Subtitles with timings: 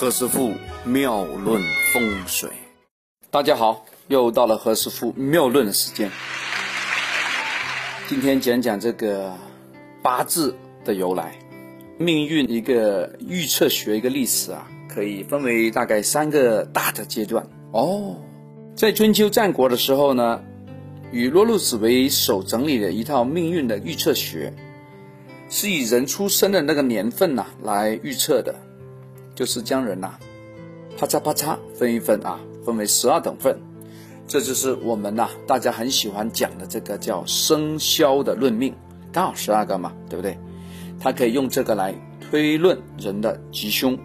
[0.00, 0.52] 何师傅
[0.84, 1.60] 妙论
[1.92, 2.48] 风水，
[3.32, 6.08] 大家好，又到了何师傅妙论的时间。
[8.06, 9.34] 今天讲讲这个
[10.00, 11.36] 八字的由来，
[11.98, 18.18] 命运一个预测学一个历史啊，可以分为大概三个大的阶段哦。
[18.76, 20.40] 在春秋战国的时候呢，
[21.10, 24.54] 以罗路子为首整理的一套命运的预测学，
[25.50, 28.54] 是以人出生的那个年份呐来预测的。
[29.38, 30.10] 就是将人呐，
[30.98, 33.56] 啪嚓啪嚓分一分啊，分为十二等份，
[34.26, 38.74] 这就是我们呐大家很喜欢讲的这个叫生肖的论命，
[39.12, 40.36] 刚好十二个嘛，对不对？
[40.98, 43.96] 他可以用这个来推论人的吉凶，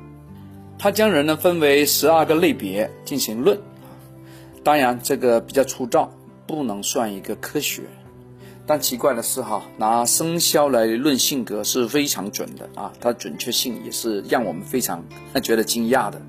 [0.78, 3.58] 他将人呢分为十二个类别进行论
[4.64, 6.12] 当然这个比较粗糙，
[6.46, 7.82] 不能算一个科学。
[8.66, 15.04] 但奇怪的是哈，拿生肖来论性格是非常准的啊，它准确性也是让我们非常
[15.44, 16.22] 觉得惊讶的。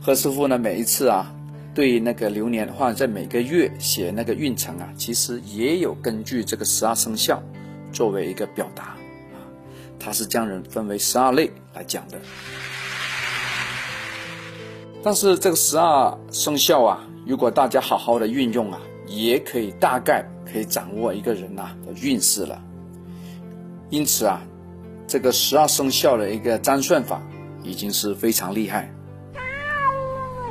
[0.00, 1.34] 何师傅呢，每一次啊，
[1.74, 7.42] 对那个流年或者在每个月写那个运程啊，其实也有根据这个十二生肖
[7.92, 9.42] 作为一个表达啊，
[9.98, 12.20] 他是将人分为十二类来讲的。
[15.02, 20.24] 但是这个十二生肖啊，如果大家好好的运用啊，也可以大概。
[20.50, 22.62] 可以掌握一个人呐的运势了，
[23.90, 24.40] 因此啊，
[25.06, 27.22] 这个十二生肖的一个占算法
[27.62, 28.90] 已经是非常厉害。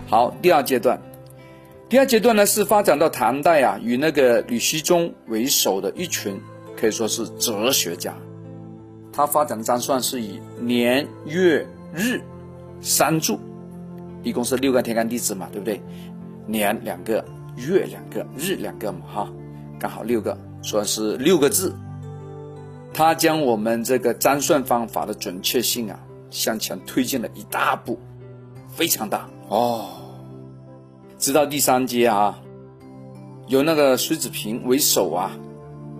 [0.07, 1.01] 好，第二阶段，
[1.89, 6.39] 第二阶段呢是发展到唐代啊，与那个吕希宗为首的一群
[6.79, 8.15] 可以说是哲学家，
[9.11, 12.21] 他发展的占算是以年月日
[12.81, 13.39] 三柱，
[14.23, 15.81] 一共是六个天干地支嘛，对不对？
[16.45, 17.25] 年两个，
[17.57, 19.29] 月两个，日两个嘛，哈。
[19.79, 21.75] 刚好六个，说是六个字，
[22.93, 27.99] 他将我们这个占算方法的准确性啊向前推进了一大步，
[28.69, 29.85] 非常大哦。
[31.19, 32.39] 直到第三阶啊，
[33.47, 35.31] 由那个徐子平为首啊，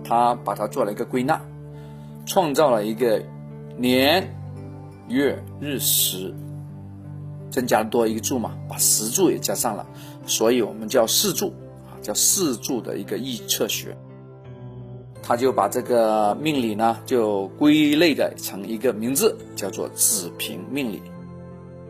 [0.04, 1.40] 他把它做了一个归纳，
[2.26, 3.22] 创造了一个
[3.76, 4.34] 年、
[5.08, 6.34] 月、日、时，
[7.50, 9.86] 增加了多一个柱嘛，把十柱也加上了，
[10.26, 11.52] 所以我们叫四柱。
[12.02, 13.96] 叫四柱的一个预测学，
[15.22, 21.02] 他就把这个命理呢，就归类的成一个名字，叫做子平命理。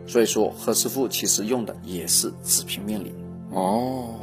[0.07, 3.13] 所以说，何师傅其实用的也是子平命理
[3.51, 4.15] 哦。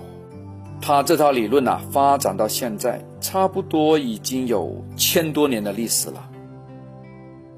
[0.81, 6.29] 他这套理论呢，发展到现在，差不多已经有千多年的历史了。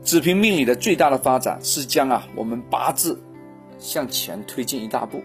[0.02, 3.20] 子平命理的最大的发展是将啊我们八字
[3.78, 5.22] 向前推进一大步。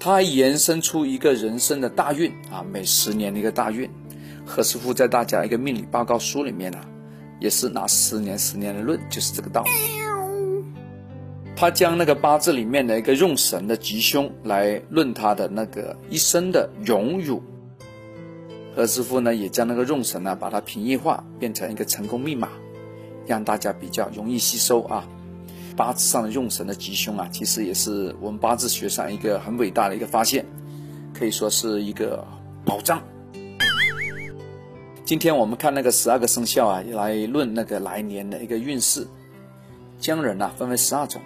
[0.00, 3.90] 它还延伸出一个人生的大运啊，每十年的一个大运。
[4.46, 6.78] 何师傅在大家一个命理报告书里面呢，
[7.40, 9.70] 也是拿十年十年的论，就是这个道理。
[11.56, 17.42] 他将那个八字里面的一个用神的吉凶来论他的那个一生的荣辱。
[18.76, 22.48] 何师傅呢，也将那个用神呢，把它平易化，变成一个成功密码，
[23.26, 25.08] 让大家比较容易吸收啊。
[25.78, 30.44] 八字上的用神的吉凶啊，其实也是我们八字学上一个很伟大的一个发现，
[31.14, 32.26] 可以说是一个
[32.64, 33.00] 宝藏。
[35.04, 39.06] 今天我们看那个十二个生肖啊，来论那个来年的一个运势。
[40.00, 41.22] 将人呐分为十二种，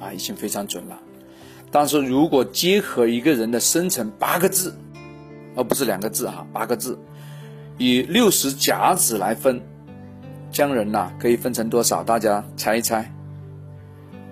[0.00, 0.96] 啊，已经非常准了。
[1.70, 4.76] 但是如果结合一个人的生辰八个字，
[5.56, 6.96] 而不是两个字哈，八个字，
[7.78, 9.60] 以六十甲子来分，
[10.52, 12.04] 将人呐可以分成多少？
[12.04, 13.12] 大家猜一猜。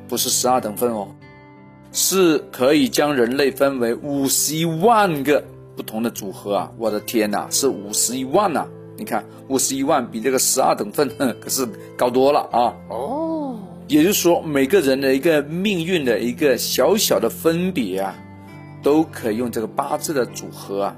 [0.08, 1.08] 不是十二等份哦，
[1.92, 5.44] 是可以将人类分为五十一万个
[5.76, 6.72] 不同的组合啊！
[6.78, 8.66] 我的天哪，是五十一万呐！
[8.96, 11.08] 你看，五十一万比这个十二等份
[11.40, 12.74] 可是高多了啊！
[12.88, 13.58] 哦，
[13.88, 18.14] 也就是说，每个人的一个命运的一个小小的分别啊，
[18.82, 20.96] 都可以用这个八字的组合啊，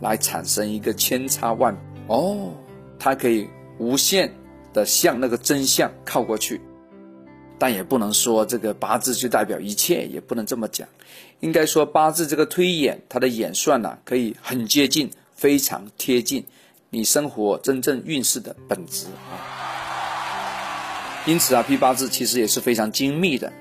[0.00, 1.74] 来产生一个千差万
[2.06, 2.52] 哦，
[2.98, 3.48] 它可以
[3.78, 4.34] 无限
[4.74, 6.60] 的向那个真相靠过去。
[7.58, 10.86] 但也不能说这个八字就代表一切，也不能这么讲。
[11.40, 16.44] 应该说八字这个推演，它的演算呢，可以很接近，非常贴近
[16.90, 19.36] 你生活真正运势的本质啊。
[21.26, 23.52] 因此啊，批八字其实也是非常精密的，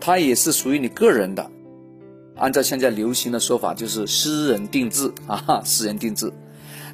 [0.00, 1.50] 它也是属于你个人的。
[2.36, 6.32] 按照现在流行的说法，就是私人定制啊，私人定制，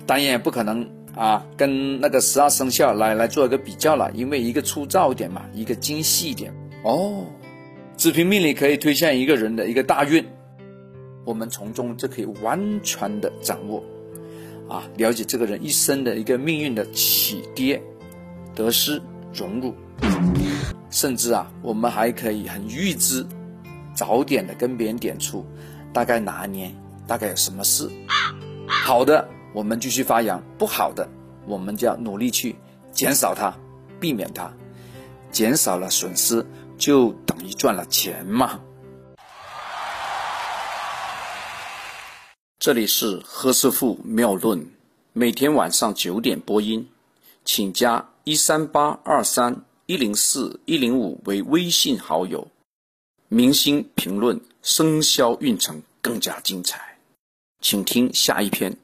[0.06, 0.95] 当然也不可能。
[1.16, 6.54] 啊，跟那个十二生肖来来做一个比较了，因为一个粗糙一点嘛，一个精细一点。
[6.84, 7.24] 哦，
[7.96, 10.24] 子平命理可以推算一个人的一个大运，
[11.24, 13.82] 我们从中就可以完全的掌握，
[14.68, 17.82] 啊，了解这个人一生的一个命运的起跌、
[18.54, 19.00] 得失、
[19.32, 19.74] 荣辱。
[20.90, 23.26] 甚至啊，我们还可以很预知，
[23.94, 25.44] 早点的跟别人点出，
[25.92, 26.74] 大概哪年，
[27.06, 27.90] 大概有什么事。
[28.66, 31.08] 好的，我们继续发扬；不好的，
[31.46, 32.56] 我们就要努力去
[32.92, 33.54] 减少它，
[33.98, 34.52] 避免它。
[35.32, 36.44] 减少了损失，
[36.76, 38.60] 就等于赚了钱嘛。
[42.58, 44.70] 这里是何师傅妙论，
[45.14, 46.90] 每天晚上九点播音，
[47.42, 52.48] 请加一三八二三一零四一零五为微信好友。
[53.28, 56.98] 明星评论生肖运程更加精彩，
[57.62, 58.76] 请听下一篇。